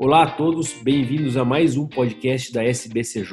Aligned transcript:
Olá 0.00 0.22
a 0.22 0.30
todos, 0.30 0.74
bem-vindos 0.74 1.36
a 1.36 1.44
mais 1.44 1.76
um 1.76 1.84
podcast 1.84 2.52
da 2.52 2.62
SBCJ. 2.62 3.32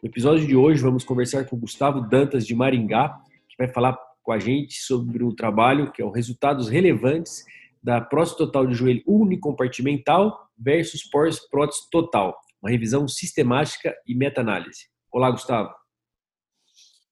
No 0.00 0.08
episódio 0.08 0.46
de 0.46 0.54
hoje 0.54 0.80
vamos 0.80 1.02
conversar 1.02 1.44
com 1.46 1.58
Gustavo 1.58 2.00
Dantas 2.02 2.46
de 2.46 2.54
Maringá, 2.54 3.20
que 3.48 3.56
vai 3.58 3.66
falar 3.66 3.98
com 4.22 4.30
a 4.30 4.38
gente 4.38 4.80
sobre 4.80 5.24
o 5.24 5.34
trabalho 5.34 5.90
que 5.90 6.00
é 6.00 6.04
o 6.04 6.10
resultados 6.12 6.68
relevantes 6.68 7.44
da 7.82 8.00
prótese 8.00 8.36
total 8.36 8.64
de 8.64 8.74
joelho 8.74 9.02
unicompartimental 9.04 10.48
versus 10.56 11.02
prótese 11.50 11.90
total, 11.90 12.38
uma 12.62 12.70
revisão 12.70 13.08
sistemática 13.08 13.92
e 14.06 14.14
meta-análise. 14.14 14.86
Olá, 15.10 15.32
Gustavo. 15.32 15.74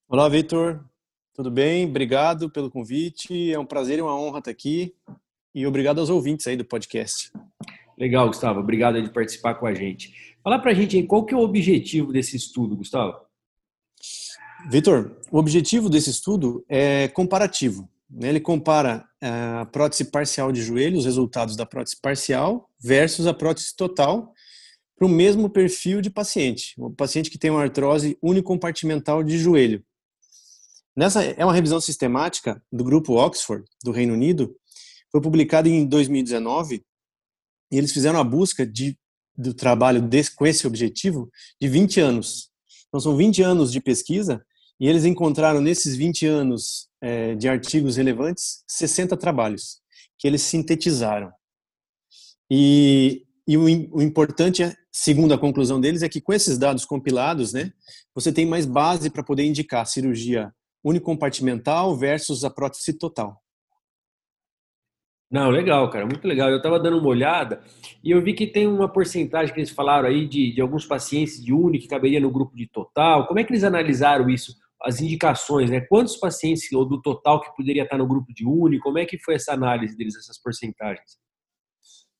Olá, 0.08 0.28
Vitor. 0.28 0.80
Tudo 1.34 1.50
bem? 1.50 1.88
Obrigado 1.88 2.48
pelo 2.48 2.70
convite. 2.70 3.52
É 3.52 3.58
um 3.58 3.66
prazer 3.66 3.98
e 3.98 4.02
uma 4.02 4.14
honra 4.14 4.38
estar 4.38 4.52
aqui. 4.52 4.94
E 5.52 5.66
obrigado 5.66 5.98
aos 5.98 6.08
ouvintes 6.08 6.46
aí 6.46 6.56
do 6.56 6.64
podcast. 6.64 7.32
Legal, 8.00 8.28
Gustavo. 8.28 8.60
Obrigado 8.60 9.02
de 9.02 9.10
participar 9.10 9.56
com 9.56 9.66
a 9.66 9.74
gente. 9.74 10.34
Fala 10.42 10.58
pra 10.58 10.72
gente 10.72 10.96
aí, 10.96 11.06
qual 11.06 11.22
que 11.22 11.34
é 11.34 11.36
o 11.36 11.42
objetivo 11.42 12.10
desse 12.10 12.34
estudo, 12.34 12.74
Gustavo? 12.74 13.14
Vitor, 14.70 15.18
o 15.30 15.36
objetivo 15.36 15.90
desse 15.90 16.08
estudo 16.08 16.64
é 16.66 17.08
comparativo. 17.08 17.86
Né? 18.08 18.30
Ele 18.30 18.40
compara 18.40 19.06
eh, 19.20 19.28
a 19.60 19.66
prótese 19.66 20.06
parcial 20.06 20.50
de 20.50 20.62
joelho, 20.62 20.96
os 20.96 21.04
resultados 21.04 21.56
da 21.56 21.66
prótese 21.66 22.00
parcial, 22.00 22.70
versus 22.80 23.26
a 23.26 23.34
prótese 23.34 23.76
total, 23.76 24.32
para 24.96 25.06
o 25.06 25.10
mesmo 25.10 25.50
perfil 25.50 26.00
de 26.00 26.08
paciente. 26.08 26.74
O 26.78 26.90
paciente 26.90 27.30
que 27.30 27.38
tem 27.38 27.50
uma 27.50 27.62
artrose 27.62 28.16
unicompartimental 28.22 29.22
de 29.22 29.36
joelho. 29.36 29.84
Nessa 30.96 31.22
é 31.22 31.44
uma 31.44 31.54
revisão 31.54 31.80
sistemática 31.80 32.62
do 32.72 32.82
grupo 32.82 33.14
Oxford, 33.14 33.62
do 33.84 33.90
Reino 33.90 34.14
Unido, 34.14 34.56
foi 35.12 35.20
publicada 35.20 35.68
em 35.68 35.84
2019 35.84 36.82
e 37.70 37.78
eles 37.78 37.92
fizeram 37.92 38.18
a 38.18 38.24
busca 38.24 38.66
de, 38.66 38.98
do 39.36 39.54
trabalho 39.54 40.02
desse, 40.02 40.34
com 40.34 40.46
esse 40.46 40.66
objetivo 40.66 41.30
de 41.60 41.68
20 41.68 42.00
anos. 42.00 42.50
Então, 42.88 43.00
são 43.00 43.16
20 43.16 43.42
anos 43.42 43.70
de 43.70 43.80
pesquisa 43.80 44.44
e 44.78 44.88
eles 44.88 45.04
encontraram 45.04 45.60
nesses 45.60 45.94
20 45.94 46.26
anos 46.26 46.88
é, 47.00 47.34
de 47.34 47.48
artigos 47.48 47.96
relevantes 47.96 48.64
60 48.66 49.16
trabalhos 49.16 49.80
que 50.18 50.26
eles 50.26 50.42
sintetizaram. 50.42 51.30
E, 52.50 53.24
e 53.46 53.56
o, 53.56 53.64
o, 53.64 54.02
importante, 54.02 54.62
é, 54.62 54.74
segundo 54.92 55.32
a 55.32 55.38
conclusão 55.38 55.80
deles, 55.80 56.02
é 56.02 56.08
que 56.08 56.20
com 56.20 56.32
esses 56.32 56.58
dados 56.58 56.84
compilados, 56.84 57.52
né, 57.52 57.72
você 58.14 58.32
tem 58.32 58.44
mais 58.44 58.66
base 58.66 59.08
para 59.08 59.22
poder 59.22 59.44
indicar 59.44 59.86
cirurgia 59.86 60.52
unicompartimental 60.82 61.96
versus 61.96 62.44
a 62.44 62.50
prótese 62.50 62.92
total. 62.92 63.40
Não, 65.30 65.48
legal, 65.48 65.88
cara, 65.90 66.04
muito 66.04 66.26
legal. 66.26 66.50
Eu 66.50 66.56
estava 66.56 66.80
dando 66.80 66.98
uma 66.98 67.08
olhada 67.08 67.62
e 68.02 68.10
eu 68.10 68.20
vi 68.20 68.34
que 68.34 68.48
tem 68.48 68.66
uma 68.66 68.88
porcentagem 68.88 69.54
que 69.54 69.60
eles 69.60 69.70
falaram 69.70 70.08
aí 70.08 70.26
de, 70.26 70.52
de 70.52 70.60
alguns 70.60 70.84
pacientes 70.84 71.40
de 71.40 71.52
uni 71.52 71.78
que 71.78 71.86
caberia 71.86 72.18
no 72.18 72.32
grupo 72.32 72.56
de 72.56 72.66
total. 72.66 73.28
Como 73.28 73.38
é 73.38 73.44
que 73.44 73.52
eles 73.52 73.62
analisaram 73.62 74.28
isso? 74.28 74.56
As 74.82 75.00
indicações, 75.00 75.70
né? 75.70 75.82
Quantos 75.82 76.16
pacientes 76.16 76.72
ou 76.72 76.84
do 76.84 77.00
total 77.00 77.40
que 77.40 77.54
poderia 77.54 77.84
estar 77.84 77.96
no 77.96 78.08
grupo 78.08 78.32
de 78.34 78.44
uni? 78.44 78.80
Como 78.80 78.98
é 78.98 79.06
que 79.06 79.18
foi 79.18 79.34
essa 79.34 79.52
análise 79.52 79.96
deles, 79.96 80.16
essas 80.16 80.40
porcentagens? 80.42 81.20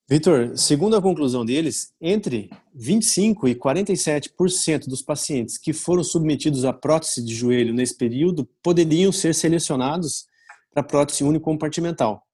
Vitor, 0.09 0.57
segundo 0.57 0.95
a 0.97 1.03
conclusão 1.03 1.45
deles, 1.45 1.93
entre 2.01 2.51
25 2.75 3.49
e 3.49 3.55
47% 3.57 4.87
dos 4.87 5.03
pacientes 5.03 5.59
que 5.59 5.73
foram 5.73 6.05
submetidos 6.05 6.65
à 6.65 6.73
prótese 6.73 7.25
de 7.25 7.35
joelho 7.35 7.75
nesse 7.75 7.97
período 7.97 8.49
poderiam 8.63 9.11
ser 9.11 9.35
selecionados 9.35 10.27
para 10.73 10.83
prótese 10.83 11.25
unicompartimental. 11.25 12.25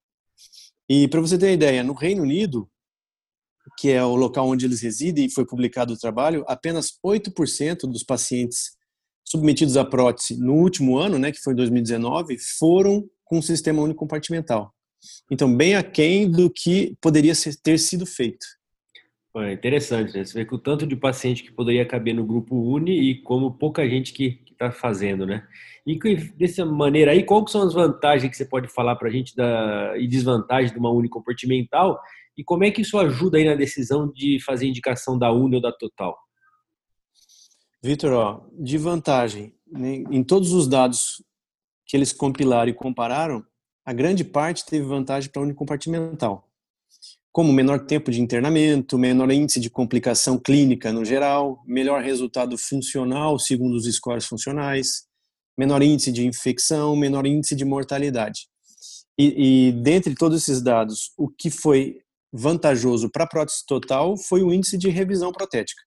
E 0.88 1.08
para 1.08 1.20
você 1.20 1.36
ter 1.36 1.46
uma 1.46 1.52
ideia, 1.52 1.82
no 1.82 1.92
Reino 1.92 2.22
Unido, 2.22 2.68
que 3.78 3.90
é 3.90 4.02
o 4.04 4.14
local 4.14 4.48
onde 4.48 4.64
eles 4.64 4.80
residem 4.80 5.26
e 5.26 5.30
foi 5.30 5.44
publicado 5.44 5.92
o 5.92 5.98
trabalho, 5.98 6.44
apenas 6.46 6.98
8% 7.04 7.80
dos 7.90 8.02
pacientes 8.02 8.76
submetidos 9.24 9.76
à 9.76 9.84
prótese 9.84 10.38
no 10.38 10.54
último 10.54 10.98
ano, 10.98 11.18
né, 11.18 11.32
que 11.32 11.40
foi 11.40 11.54
2019, 11.54 12.36
foram 12.58 13.04
com 13.24 13.42
sistema 13.42 13.82
unicompartimental. 13.82 14.72
Então, 15.30 15.54
bem 15.54 15.74
aquém 15.74 16.30
do 16.30 16.48
que 16.48 16.96
poderia 17.00 17.32
ter 17.62 17.78
sido 17.78 18.06
feito. 18.06 18.46
É 19.36 19.52
interessante, 19.52 20.16
né? 20.16 20.24
Você 20.24 20.32
vê 20.32 20.46
que 20.46 20.54
o 20.54 20.58
tanto 20.58 20.86
de 20.86 20.96
paciente 20.96 21.42
que 21.42 21.52
poderia 21.52 21.84
caber 21.84 22.14
no 22.14 22.24
grupo 22.24 22.56
Uni 22.56 23.10
e 23.10 23.22
como 23.22 23.52
pouca 23.52 23.86
gente 23.86 24.12
que 24.14 24.40
está 24.56 24.72
fazendo, 24.72 25.26
né? 25.26 25.46
E 25.86 25.98
dessa 26.36 26.64
maneira 26.64 27.12
aí, 27.12 27.22
quais 27.22 27.50
são 27.50 27.62
as 27.62 27.74
vantagens 27.74 28.30
que 28.30 28.36
você 28.36 28.44
pode 28.44 28.68
falar 28.68 28.96
para 28.96 29.08
a 29.08 29.10
gente 29.10 29.36
da, 29.36 29.94
e 29.96 30.08
desvantagens 30.08 30.72
de 30.72 30.78
uma 30.78 30.90
Uni 30.90 31.08
compartimental 31.08 32.00
e 32.36 32.44
como 32.44 32.64
é 32.64 32.70
que 32.70 32.82
isso 32.82 32.98
ajuda 32.98 33.38
aí 33.38 33.44
na 33.44 33.54
decisão 33.54 34.10
de 34.12 34.38
fazer 34.44 34.66
indicação 34.66 35.18
da 35.18 35.32
Uni 35.32 35.56
ou 35.56 35.62
da 35.62 35.72
Total? 35.72 36.16
Vitor, 37.82 38.50
de 38.58 38.76
vantagem, 38.76 39.54
né, 39.70 40.04
em 40.10 40.24
todos 40.24 40.52
os 40.52 40.66
dados 40.66 41.22
que 41.86 41.96
eles 41.96 42.12
compilaram 42.12 42.70
e 42.70 42.74
compararam, 42.74 43.44
a 43.84 43.92
grande 43.92 44.24
parte 44.24 44.66
teve 44.66 44.84
vantagem 44.84 45.30
para 45.30 45.40
a 45.40 45.44
unicompartimental 45.44 46.45
como 47.36 47.52
menor 47.52 47.80
tempo 47.80 48.10
de 48.10 48.18
internamento, 48.18 48.96
menor 48.96 49.30
índice 49.30 49.60
de 49.60 49.68
complicação 49.68 50.38
clínica 50.38 50.90
no 50.90 51.04
geral, 51.04 51.62
melhor 51.66 52.02
resultado 52.02 52.56
funcional 52.56 53.38
segundo 53.38 53.74
os 53.74 53.84
scores 53.94 54.24
funcionais, 54.24 55.02
menor 55.54 55.82
índice 55.82 56.10
de 56.10 56.26
infecção, 56.26 56.96
menor 56.96 57.26
índice 57.26 57.54
de 57.54 57.62
mortalidade. 57.62 58.48
E, 59.18 59.68
e 59.68 59.72
dentre 59.72 60.14
todos 60.14 60.40
esses 60.40 60.62
dados, 60.62 61.12
o 61.14 61.28
que 61.28 61.50
foi 61.50 61.98
vantajoso 62.32 63.10
para 63.10 63.24
a 63.24 63.28
prótese 63.28 63.66
total 63.66 64.16
foi 64.16 64.42
o 64.42 64.50
índice 64.50 64.78
de 64.78 64.88
revisão 64.88 65.30
protética. 65.30 65.82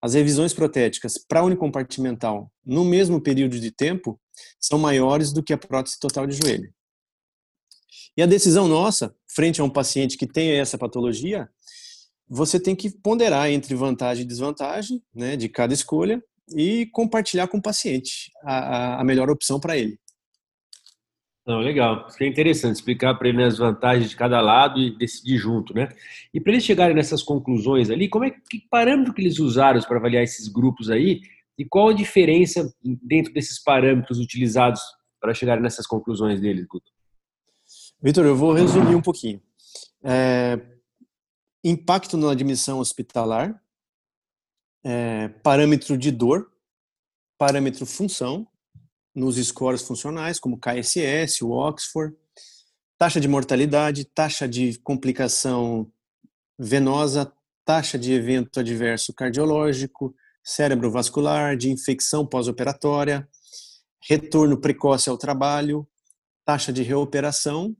As 0.00 0.14
revisões 0.14 0.54
protéticas 0.54 1.18
para 1.18 1.42
unicompartimental 1.42 2.52
no 2.64 2.84
mesmo 2.84 3.20
período 3.20 3.58
de 3.58 3.72
tempo 3.72 4.16
são 4.60 4.78
maiores 4.78 5.32
do 5.32 5.42
que 5.42 5.52
a 5.52 5.58
prótese 5.58 5.98
total 5.98 6.24
de 6.24 6.36
joelho. 6.36 6.72
E 8.16 8.22
a 8.22 8.26
decisão 8.26 8.68
nossa, 8.68 9.14
frente 9.26 9.60
a 9.60 9.64
um 9.64 9.70
paciente 9.70 10.16
que 10.16 10.26
tem 10.26 10.52
essa 10.52 10.78
patologia, 10.78 11.48
você 12.28 12.60
tem 12.60 12.74
que 12.74 12.90
ponderar 12.90 13.50
entre 13.50 13.74
vantagem 13.74 14.24
e 14.24 14.26
desvantagem 14.26 15.02
né, 15.14 15.36
de 15.36 15.48
cada 15.48 15.74
escolha 15.74 16.22
e 16.54 16.86
compartilhar 16.92 17.48
com 17.48 17.58
o 17.58 17.62
paciente 17.62 18.30
a, 18.42 19.00
a 19.00 19.04
melhor 19.04 19.30
opção 19.30 19.58
para 19.58 19.76
ele. 19.76 19.98
Não, 21.46 21.58
legal. 21.58 22.06
É 22.20 22.26
interessante, 22.26 22.76
explicar 22.76 23.14
para 23.16 23.28
ele 23.28 23.42
as 23.42 23.58
vantagens 23.58 24.08
de 24.08 24.16
cada 24.16 24.40
lado 24.40 24.80
e 24.80 24.96
decidir 24.96 25.36
junto, 25.36 25.74
né? 25.74 25.90
E 26.32 26.40
para 26.40 26.52
eles 26.52 26.64
chegarem 26.64 26.96
nessas 26.96 27.22
conclusões 27.22 27.90
ali, 27.90 28.08
como 28.08 28.24
é 28.24 28.30
que 28.30 28.66
parâmetro 28.70 29.12
que 29.12 29.20
eles 29.20 29.38
usaram 29.38 29.78
para 29.82 29.98
avaliar 29.98 30.22
esses 30.22 30.48
grupos 30.48 30.88
aí 30.88 31.20
e 31.58 31.64
qual 31.64 31.90
a 31.90 31.94
diferença 31.94 32.72
dentro 32.82 33.32
desses 33.32 33.62
parâmetros 33.62 34.18
utilizados 34.18 34.80
para 35.20 35.34
chegarem 35.34 35.62
nessas 35.62 35.86
conclusões 35.86 36.40
deles, 36.40 36.64
Guto? 36.66 36.93
Vitor, 38.02 38.24
eu 38.26 38.36
vou 38.36 38.52
resumir 38.52 38.94
um 38.94 39.02
pouquinho. 39.02 39.42
É, 40.02 40.60
impacto 41.62 42.16
na 42.16 42.30
admissão 42.30 42.78
hospitalar, 42.78 43.58
é, 44.84 45.28
parâmetro 45.42 45.96
de 45.96 46.10
dor, 46.10 46.52
parâmetro 47.38 47.86
função, 47.86 48.46
nos 49.14 49.36
scores 49.36 49.82
funcionais, 49.82 50.38
como 50.38 50.58
KSS, 50.58 51.42
o 51.44 51.50
Oxford, 51.50 52.14
taxa 52.98 53.20
de 53.20 53.28
mortalidade, 53.28 54.04
taxa 54.04 54.46
de 54.46 54.78
complicação 54.80 55.90
venosa, 56.58 57.32
taxa 57.64 57.98
de 57.98 58.12
evento 58.12 58.60
adverso 58.60 59.14
cardiológico, 59.14 60.14
cerebrovascular, 60.42 61.56
de 61.56 61.70
infecção 61.70 62.26
pós-operatória, 62.26 63.26
retorno 64.06 64.60
precoce 64.60 65.08
ao 65.08 65.16
trabalho, 65.16 65.88
taxa 66.44 66.72
de 66.72 66.82
reoperação 66.82 67.74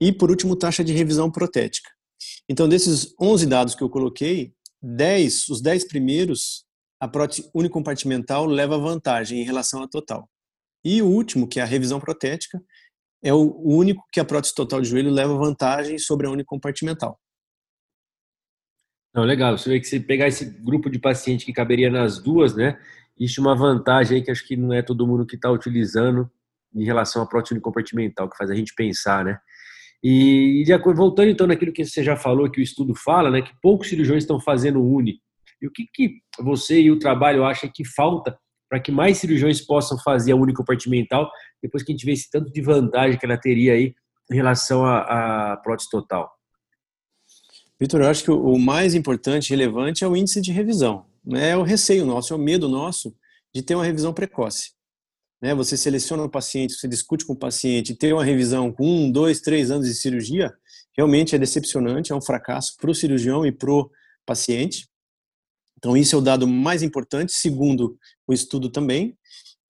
e, 0.00 0.12
por 0.12 0.30
último, 0.30 0.56
taxa 0.56 0.82
de 0.82 0.92
revisão 0.92 1.30
protética. 1.30 1.90
Então, 2.48 2.68
desses 2.68 3.14
11 3.20 3.46
dados 3.46 3.74
que 3.74 3.82
eu 3.82 3.90
coloquei, 3.90 4.54
10, 4.82 5.48
os 5.48 5.60
10 5.60 5.88
primeiros, 5.88 6.64
a 7.00 7.08
prótese 7.08 7.50
unicompartimental 7.54 8.46
leva 8.46 8.78
vantagem 8.78 9.40
em 9.40 9.44
relação 9.44 9.82
à 9.82 9.88
total. 9.88 10.28
E 10.84 11.00
o 11.00 11.06
último, 11.06 11.48
que 11.48 11.58
é 11.58 11.62
a 11.62 11.66
revisão 11.66 11.98
protética, 11.98 12.62
é 13.22 13.32
o 13.32 13.58
único 13.62 14.04
que 14.12 14.20
a 14.20 14.24
prótese 14.24 14.54
total 14.54 14.82
de 14.82 14.88
joelho 14.88 15.10
leva 15.10 15.34
vantagem 15.34 15.98
sobre 15.98 16.26
a 16.26 16.30
unicompartimental. 16.30 17.18
Não, 19.14 19.22
legal. 19.22 19.56
Você 19.56 19.70
vê 19.70 19.80
que 19.80 19.86
se 19.86 19.98
pegar 20.00 20.28
esse 20.28 20.44
grupo 20.44 20.90
de 20.90 20.98
pacientes 20.98 21.46
que 21.46 21.52
caberia 21.52 21.88
nas 21.88 22.18
duas, 22.18 22.54
né? 22.54 22.78
Existe 23.18 23.40
uma 23.40 23.54
vantagem 23.56 24.18
aí 24.18 24.24
que 24.24 24.30
acho 24.30 24.46
que 24.46 24.56
não 24.56 24.72
é 24.72 24.82
todo 24.82 25.06
mundo 25.06 25.24
que 25.24 25.36
está 25.36 25.50
utilizando 25.50 26.30
em 26.74 26.84
relação 26.84 27.22
à 27.22 27.26
prótese 27.26 27.54
unicompartimental, 27.54 28.28
que 28.28 28.36
faz 28.36 28.50
a 28.50 28.54
gente 28.54 28.74
pensar, 28.74 29.24
né? 29.24 29.38
E 30.06 30.70
acordo, 30.70 30.98
voltando 30.98 31.30
então 31.30 31.46
naquilo 31.46 31.72
que 31.72 31.82
você 31.82 32.04
já 32.04 32.14
falou, 32.14 32.50
que 32.50 32.60
o 32.60 32.62
estudo 32.62 32.94
fala, 32.94 33.30
né, 33.30 33.40
que 33.40 33.52
poucos 33.62 33.88
cirurgiões 33.88 34.22
estão 34.22 34.38
fazendo 34.38 34.84
uni. 34.84 35.18
E 35.62 35.66
o 35.66 35.70
que, 35.70 35.86
que 35.90 36.20
você 36.38 36.78
e 36.78 36.90
o 36.90 36.98
trabalho 36.98 37.42
acham 37.42 37.70
que 37.74 37.86
falta 37.86 38.38
para 38.68 38.78
que 38.78 38.92
mais 38.92 39.16
cirurgiões 39.16 39.62
possam 39.62 39.98
fazer 39.98 40.32
a 40.32 40.36
unicompartimental, 40.36 41.30
depois 41.62 41.82
que 41.82 41.90
a 41.90 41.94
gente 41.94 42.04
vê 42.04 42.12
esse 42.12 42.30
tanto 42.30 42.52
de 42.52 42.60
vantagem 42.60 43.18
que 43.18 43.24
ela 43.24 43.38
teria 43.38 43.72
aí 43.72 43.94
em 44.30 44.34
relação 44.34 44.84
à, 44.84 45.52
à 45.52 45.56
prótese 45.56 45.88
total? 45.88 46.30
Vitor, 47.80 48.02
eu 48.02 48.08
acho 48.08 48.24
que 48.24 48.30
o 48.30 48.58
mais 48.58 48.94
importante, 48.94 49.50
relevante, 49.50 50.04
é 50.04 50.08
o 50.08 50.14
índice 50.14 50.38
de 50.42 50.52
revisão. 50.52 51.06
Né? 51.24 51.50
É 51.50 51.56
o 51.56 51.62
receio 51.62 52.04
nosso, 52.04 52.34
é 52.34 52.36
o 52.36 52.38
medo 52.38 52.68
nosso 52.68 53.16
de 53.54 53.62
ter 53.62 53.74
uma 53.74 53.84
revisão 53.84 54.12
precoce. 54.12 54.72
Né? 55.44 55.54
Você 55.54 55.76
seleciona 55.76 56.22
um 56.22 56.28
paciente, 56.28 56.72
você 56.72 56.88
discute 56.88 57.26
com 57.26 57.34
o 57.34 57.38
paciente, 57.38 57.94
ter 57.94 58.14
uma 58.14 58.24
revisão 58.24 58.72
com 58.72 58.82
um, 58.82 59.12
dois, 59.12 59.42
três 59.42 59.70
anos 59.70 59.86
de 59.86 59.94
cirurgia, 59.94 60.50
realmente 60.96 61.34
é 61.34 61.38
decepcionante, 61.38 62.12
é 62.12 62.14
um 62.14 62.22
fracasso 62.22 62.74
para 62.78 62.90
o 62.90 62.94
cirurgião 62.94 63.44
e 63.44 63.52
para 63.52 63.70
o 63.70 63.90
paciente. 64.24 64.88
Então, 65.76 65.94
isso 65.94 66.16
é 66.16 66.18
o 66.18 66.22
dado 66.22 66.48
mais 66.48 66.82
importante, 66.82 67.34
segundo 67.34 67.98
o 68.26 68.32
estudo 68.32 68.70
também. 68.70 69.18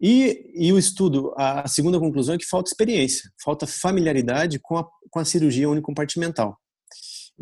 E, 0.00 0.48
e 0.54 0.72
o 0.72 0.78
estudo, 0.78 1.34
a 1.36 1.66
segunda 1.66 1.98
conclusão 1.98 2.36
é 2.36 2.38
que 2.38 2.46
falta 2.46 2.70
experiência, 2.70 3.28
falta 3.42 3.66
familiaridade 3.66 4.60
com 4.60 4.78
a, 4.78 4.88
com 5.10 5.18
a 5.18 5.24
cirurgia 5.24 5.68
unicompartimental. 5.68 6.56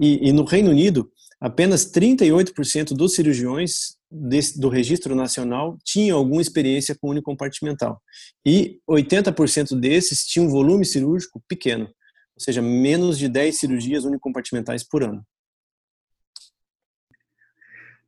E, 0.00 0.30
e 0.30 0.32
no 0.32 0.44
Reino 0.44 0.70
Unido, 0.70 1.12
apenas 1.42 1.84
38% 1.84 2.94
dos 2.94 3.16
cirurgiões 3.16 3.96
desse, 4.08 4.60
do 4.60 4.68
registro 4.68 5.16
nacional 5.16 5.76
tinham 5.84 6.16
alguma 6.16 6.40
experiência 6.40 6.94
com 6.94 7.08
unicompartimental. 7.08 8.00
E 8.46 8.78
80% 8.88 9.78
desses 9.78 10.24
tinham 10.24 10.46
um 10.46 10.50
volume 10.50 10.84
cirúrgico 10.84 11.42
pequeno, 11.48 11.86
ou 11.86 12.40
seja, 12.40 12.62
menos 12.62 13.18
de 13.18 13.28
10 13.28 13.58
cirurgias 13.58 14.04
unicompartimentais 14.04 14.84
por 14.84 15.02
ano. 15.02 15.26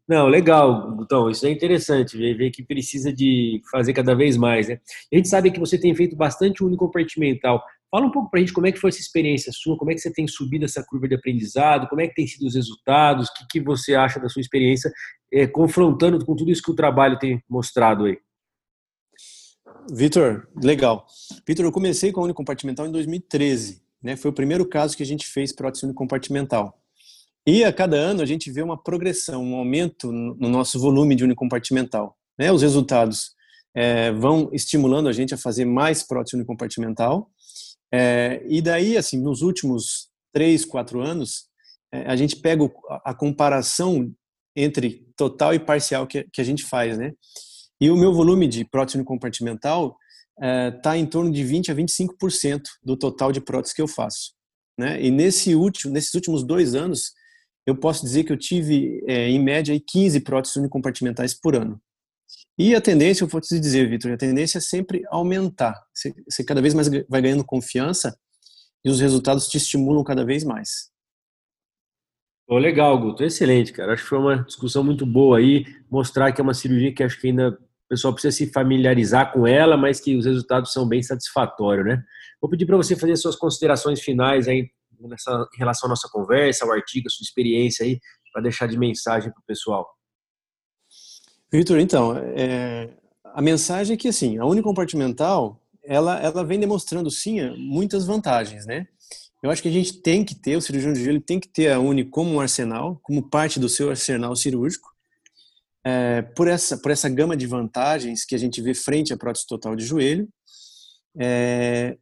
Não, 0.06 0.28
legal, 0.28 0.94
Gutão, 0.94 1.30
isso 1.30 1.46
é 1.46 1.50
interessante, 1.50 2.16
ver 2.16 2.50
que 2.50 2.62
precisa 2.62 3.12
de 3.12 3.60
fazer 3.70 3.94
cada 3.94 4.14
vez 4.14 4.36
mais, 4.36 4.68
né? 4.68 4.78
A 5.10 5.16
gente 5.16 5.28
sabe 5.28 5.50
que 5.50 5.58
você 5.58 5.78
tem 5.78 5.94
feito 5.94 6.14
bastante 6.14 6.62
unicompartimental. 6.62 7.64
Fala 7.94 8.06
um 8.06 8.10
pouco 8.10 8.28
para 8.28 8.40
a 8.40 8.42
gente 8.42 8.52
como 8.52 8.66
é 8.66 8.72
que 8.72 8.80
foi 8.80 8.90
essa 8.90 8.98
experiência 8.98 9.52
sua, 9.54 9.78
como 9.78 9.92
é 9.92 9.94
que 9.94 10.00
você 10.00 10.12
tem 10.12 10.26
subido 10.26 10.64
essa 10.64 10.82
curva 10.82 11.06
de 11.06 11.14
aprendizado, 11.14 11.86
como 11.86 12.00
é 12.00 12.08
que 12.08 12.14
tem 12.16 12.26
sido 12.26 12.44
os 12.44 12.56
resultados, 12.56 13.28
o 13.28 13.34
que, 13.34 13.46
que 13.48 13.60
você 13.60 13.94
acha 13.94 14.18
da 14.18 14.28
sua 14.28 14.40
experiência, 14.40 14.92
é, 15.32 15.46
confrontando 15.46 16.18
com 16.26 16.34
tudo 16.34 16.50
isso 16.50 16.60
que 16.60 16.72
o 16.72 16.74
trabalho 16.74 17.16
tem 17.20 17.40
mostrado 17.48 18.06
aí. 18.06 18.18
Vitor, 19.92 20.48
legal. 20.60 21.06
Vitor, 21.46 21.64
eu 21.64 21.70
comecei 21.70 22.10
com 22.10 22.20
a 22.20 22.24
unicompartimental 22.24 22.84
em 22.84 22.90
2013, 22.90 23.80
né? 24.02 24.16
Foi 24.16 24.32
o 24.32 24.34
primeiro 24.34 24.68
caso 24.68 24.96
que 24.96 25.04
a 25.04 25.06
gente 25.06 25.24
fez 25.28 25.52
prótese 25.52 25.84
unicompartimental. 25.84 26.76
E 27.46 27.62
a 27.62 27.72
cada 27.72 27.96
ano 27.96 28.22
a 28.22 28.26
gente 28.26 28.50
vê 28.50 28.60
uma 28.60 28.76
progressão, 28.76 29.40
um 29.40 29.54
aumento 29.54 30.10
no 30.10 30.48
nosso 30.48 30.80
volume 30.80 31.14
de 31.14 31.22
unicompartimental. 31.22 32.18
Né? 32.36 32.50
Os 32.50 32.62
resultados 32.62 33.36
é, 33.72 34.10
vão 34.10 34.50
estimulando 34.52 35.08
a 35.08 35.12
gente 35.12 35.32
a 35.32 35.38
fazer 35.38 35.64
mais 35.64 36.02
prótese 36.02 36.34
unicompartimental. 36.34 37.30
É, 37.96 38.42
e 38.48 38.60
daí, 38.60 38.96
assim, 38.96 39.20
nos 39.20 39.40
últimos 39.40 40.08
três, 40.32 40.64
quatro 40.64 41.00
anos, 41.00 41.44
é, 41.92 42.00
a 42.06 42.16
gente 42.16 42.34
pega 42.34 42.68
a, 43.04 43.14
comparação 43.14 44.12
entre 44.56 45.06
total 45.16 45.54
e 45.54 45.60
parcial 45.60 46.04
que, 46.04 46.24
que, 46.32 46.40
a 46.40 46.44
gente 46.44 46.64
faz, 46.64 46.98
né? 46.98 47.12
E 47.80 47.92
o 47.92 47.96
meu 47.96 48.12
volume 48.12 48.48
de 48.48 48.64
prótese 48.64 48.98
unicompartimental 48.98 49.96
está 50.76 50.98
em 50.98 51.06
torno 51.06 51.30
de 51.30 51.44
20 51.44 51.70
a 51.70 51.74
25% 51.76 52.62
do 52.82 52.96
total 52.96 53.30
de 53.30 53.40
prótese 53.40 53.72
que 53.72 53.82
eu 53.82 53.86
faço. 53.86 54.32
Né? 54.76 55.00
E 55.00 55.08
nesse 55.08 55.54
último, 55.54 55.92
nesses 55.92 56.12
últimos 56.14 56.44
dois 56.44 56.74
anos, 56.74 57.12
eu 57.64 57.76
posso 57.76 58.04
dizer 58.04 58.24
que 58.24 58.32
eu 58.32 58.36
tive, 58.36 59.00
é, 59.06 59.28
em 59.28 59.38
média, 59.38 59.80
15 59.86 60.20
próteses 60.20 60.56
unicompartimentais 60.56 61.34
por 61.34 61.54
ano. 61.54 61.80
E 62.56 62.74
a 62.74 62.80
tendência, 62.80 63.24
eu 63.24 63.28
vou 63.28 63.40
te 63.40 63.58
dizer, 63.58 63.88
Vitor, 63.88 64.12
a 64.12 64.16
tendência 64.16 64.58
é 64.58 64.60
sempre 64.60 65.02
aumentar. 65.08 65.74
Você, 65.92 66.44
cada 66.44 66.62
vez 66.62 66.72
mais 66.72 66.88
vai 67.08 67.20
ganhando 67.20 67.44
confiança 67.44 68.16
e 68.84 68.90
os 68.90 69.00
resultados 69.00 69.48
te 69.48 69.56
estimulam 69.56 70.04
cada 70.04 70.24
vez 70.24 70.44
mais. 70.44 70.92
Legal, 72.48 72.98
Guto. 72.98 73.24
Excelente, 73.24 73.72
cara. 73.72 73.94
Acho 73.94 74.02
que 74.02 74.08
foi 74.08 74.18
uma 74.18 74.44
discussão 74.44 74.84
muito 74.84 75.06
boa 75.06 75.38
aí. 75.38 75.64
Mostrar 75.90 76.30
que 76.30 76.40
é 76.40 76.44
uma 76.44 76.54
cirurgia 76.54 76.94
que 76.94 77.02
acho 77.02 77.20
que 77.20 77.28
ainda 77.28 77.50
o 77.50 77.88
pessoal 77.88 78.12
precisa 78.12 78.36
se 78.36 78.52
familiarizar 78.52 79.32
com 79.32 79.46
ela, 79.46 79.76
mas 79.76 80.00
que 80.00 80.16
os 80.16 80.26
resultados 80.26 80.72
são 80.72 80.86
bem 80.86 81.02
satisfatórios, 81.02 81.86
né? 81.86 82.02
Vou 82.40 82.50
pedir 82.50 82.66
para 82.66 82.76
você 82.76 82.94
fazer 82.94 83.16
suas 83.16 83.36
considerações 83.36 84.00
finais 84.00 84.46
aí 84.46 84.68
nessa, 85.00 85.48
em 85.54 85.58
relação 85.58 85.88
à 85.88 85.90
nossa 85.90 86.08
conversa, 86.10 86.64
ao 86.64 86.72
artigo, 86.72 87.08
a 87.08 87.10
sua 87.10 87.24
experiência 87.24 87.84
aí, 87.84 87.98
para 88.32 88.42
deixar 88.42 88.66
de 88.66 88.78
mensagem 88.78 89.30
para 89.30 89.40
o 89.40 89.44
pessoal? 89.46 89.86
Vitor, 91.56 91.78
então, 91.78 92.16
é, 92.16 92.90
a 93.26 93.40
mensagem 93.40 93.94
é 93.94 93.96
que, 93.96 94.08
assim, 94.08 94.38
a 94.38 94.44
unicompartimental, 94.44 95.62
ela, 95.84 96.20
ela 96.20 96.42
vem 96.42 96.58
demonstrando, 96.58 97.08
sim, 97.12 97.48
muitas 97.56 98.04
vantagens, 98.04 98.66
né? 98.66 98.88
Eu 99.40 99.52
acho 99.52 99.62
que 99.62 99.68
a 99.68 99.72
gente 99.72 100.00
tem 100.02 100.24
que 100.24 100.34
ter, 100.34 100.56
o 100.56 100.60
cirurgião 100.60 100.92
de 100.92 101.04
joelho 101.04 101.20
tem 101.20 101.38
que 101.38 101.46
ter 101.46 101.70
a 101.70 101.78
Uni 101.78 102.04
como 102.04 102.32
um 102.32 102.40
arsenal, 102.40 102.98
como 103.04 103.30
parte 103.30 103.60
do 103.60 103.68
seu 103.68 103.88
arsenal 103.88 104.34
cirúrgico, 104.34 104.88
é, 105.84 106.22
por, 106.22 106.48
essa, 106.48 106.76
por 106.76 106.90
essa 106.90 107.08
gama 107.08 107.36
de 107.36 107.46
vantagens 107.46 108.24
que 108.24 108.34
a 108.34 108.38
gente 108.38 108.60
vê 108.60 108.74
frente 108.74 109.12
à 109.12 109.16
prótese 109.16 109.46
total 109.46 109.76
de 109.76 109.84
joelho. 109.84 110.28
É, 111.16 111.96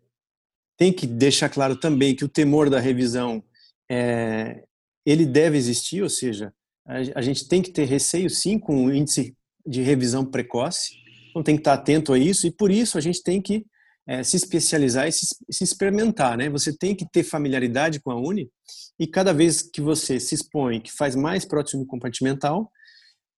tem 0.78 0.90
que 0.90 1.06
deixar 1.06 1.50
claro 1.50 1.76
também 1.76 2.16
que 2.16 2.24
o 2.24 2.28
temor 2.28 2.70
da 2.70 2.80
revisão 2.80 3.44
é, 3.90 4.64
ele 5.04 5.26
deve 5.26 5.58
existir, 5.58 6.02
ou 6.02 6.08
seja, 6.08 6.54
a, 6.86 6.94
a 7.16 7.20
gente 7.20 7.46
tem 7.46 7.60
que 7.60 7.70
ter 7.70 7.84
receio 7.84 8.30
sim 8.30 8.58
com 8.58 8.86
o 8.86 8.94
índice 8.94 9.36
de 9.66 9.82
revisão 9.82 10.24
precoce, 10.24 10.94
então 11.30 11.42
tem 11.42 11.56
que 11.56 11.60
estar 11.60 11.74
atento 11.74 12.12
a 12.12 12.18
isso 12.18 12.46
e 12.46 12.50
por 12.50 12.70
isso 12.70 12.98
a 12.98 13.00
gente 13.00 13.22
tem 13.22 13.40
que 13.40 13.64
é, 14.06 14.22
se 14.22 14.36
especializar 14.36 15.08
e 15.08 15.12
se, 15.12 15.26
se, 15.50 15.64
experimentar, 15.64 16.36
né? 16.36 16.50
Você 16.50 16.76
tem 16.76 16.94
que 16.94 17.06
ter 17.10 17.22
familiaridade 17.22 18.00
com 18.00 18.10
a 18.10 18.16
Uni 18.16 18.50
e 18.98 19.06
cada 19.06 19.32
vez 19.32 19.62
que 19.62 19.80
você 19.80 20.18
se 20.18 20.34
expõe, 20.34 20.80
que 20.80 20.92
faz 20.92 21.14
mais 21.14 21.44
prótese 21.44 21.84
compartimental, 21.86 22.70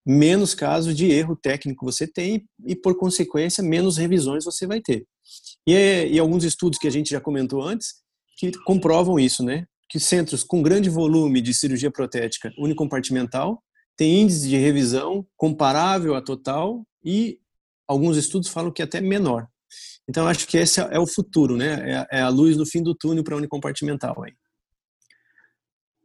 menos 0.07 0.55
casos 0.55 0.95
de 0.97 1.11
erro 1.11 1.37
técnico 1.37 1.85
você 1.85 2.07
tem 2.07 2.45
e, 2.67 2.75
por 2.75 2.97
consequência, 2.97 3.63
menos 3.63 3.97
revisões 3.97 4.45
você 4.45 4.67
vai 4.67 4.81
ter. 4.81 5.07
E, 5.67 5.75
é, 5.75 6.09
e 6.09 6.19
alguns 6.19 6.45
estudos 6.45 6.79
que 6.79 6.89
a 6.89 6.91
gente 6.91 7.11
já 7.11 7.21
comentou 7.21 7.63
antes 7.63 8.03
que 8.37 8.53
comprovam 8.65 9.19
isso, 9.19 9.45
né? 9.45 9.67
Que 9.89 10.01
centros 10.01 10.43
com 10.43 10.63
grande 10.63 10.91
volume 10.91 11.41
de 11.41 11.55
cirurgia 11.55 11.91
protética 11.91 12.53
unicompartimental 12.59 13.63
têm 13.97 14.23
índice 14.23 14.49
de 14.49 14.57
revisão 14.57 15.27
comparável 15.37 16.15
à 16.15 16.23
total 16.23 16.87
e 17.05 17.39
alguns 17.87 18.17
estudos 18.17 18.49
falam 18.49 18.71
que 18.71 18.83
até 18.83 19.01
menor. 19.01 19.47
Então, 20.09 20.27
acho 20.27 20.47
que 20.47 20.59
esse 20.59 20.81
é 20.81 20.99
o 20.99 21.07
futuro, 21.07 21.57
né? 21.57 22.07
É 22.11 22.21
a 22.21 22.29
luz 22.29 22.57
no 22.57 22.67
fim 22.67 22.83
do 22.83 22.95
túnel 22.95 23.25
para 23.25 23.37
unicompartimental 23.37 24.23
aí. 24.23 24.33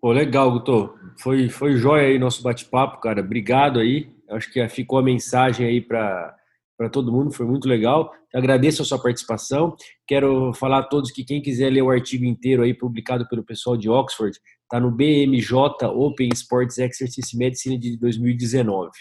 Pô, 0.02 0.14
legal, 0.14 0.50
Guto. 0.52 0.94
Foi, 1.18 1.50
foi 1.50 1.76
jóia 1.76 2.08
aí 2.08 2.18
nosso 2.18 2.42
bate-papo, 2.42 3.02
cara. 3.02 3.20
Obrigado 3.20 3.80
aí. 3.80 4.10
Acho 4.30 4.52
que 4.52 4.68
ficou 4.70 5.00
a 5.00 5.04
mensagem 5.04 5.68
aí 5.68 5.82
para 5.82 6.39
todo 6.88 7.12
mundo, 7.12 7.34
foi 7.34 7.46
muito 7.46 7.68
legal. 7.68 8.10
Agradeço 8.34 8.82
a 8.82 8.86
sua 8.86 9.02
participação. 9.02 9.76
Quero 10.08 10.54
falar 10.54 10.80
a 10.80 10.84
todos 10.84 11.12
que 11.12 11.26
quem 11.26 11.42
quiser 11.42 11.70
ler 11.70 11.82
o 11.82 11.90
artigo 11.90 12.24
inteiro 12.24 12.62
aí 12.64 12.74
publicado 12.74 13.28
pelo 13.28 13.44
pessoal 13.44 13.76
de 13.76 13.90
Oxford, 13.90 14.38
está 14.64 14.80
no 14.80 14.92
BMJ 14.92 15.52
Open 15.88 16.30
Sports 16.32 16.78
Exercise 16.78 17.36
Medicine 17.36 17.78
de 17.78 17.98
2019. 17.98 18.92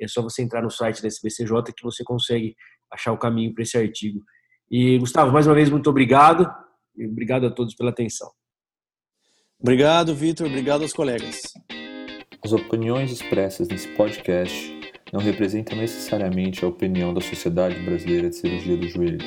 É 0.00 0.08
só 0.08 0.22
você 0.22 0.42
entrar 0.42 0.62
no 0.62 0.70
site 0.70 1.02
da 1.02 1.08
SBCJ 1.08 1.72
que 1.76 1.84
você 1.84 2.02
consegue 2.02 2.56
achar 2.92 3.12
o 3.12 3.18
caminho 3.18 3.52
para 3.52 3.62
esse 3.62 3.76
artigo. 3.76 4.20
E 4.70 4.98
Gustavo, 4.98 5.30
mais 5.32 5.46
uma 5.46 5.54
vez 5.54 5.70
muito 5.70 5.88
obrigado 5.90 6.48
e 6.96 7.06
obrigado 7.06 7.46
a 7.46 7.50
todos 7.50 7.74
pela 7.74 7.90
atenção. 7.90 8.28
Obrigado, 9.60 10.14
Vitor. 10.14 10.46
Obrigado 10.46 10.82
aos 10.82 10.92
colegas. 10.92 11.52
As 12.44 12.52
opiniões 12.52 13.10
expressas 13.10 13.68
nesse 13.68 13.88
podcast 13.88 14.77
não 15.12 15.20
representam 15.20 15.76
necessariamente 15.76 16.64
a 16.64 16.68
opinião 16.68 17.14
da 17.14 17.20
Sociedade 17.20 17.78
Brasileira 17.80 18.28
de 18.28 18.36
Cirurgia 18.36 18.76
do 18.76 18.88
Joelho. 18.88 19.18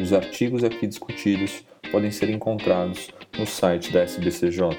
Os 0.00 0.12
artigos 0.12 0.64
aqui 0.64 0.86
discutidos 0.86 1.64
podem 1.90 2.10
ser 2.10 2.30
encontrados 2.30 3.10
no 3.38 3.46
site 3.46 3.92
da 3.92 4.00
SBCJ. 4.00 4.78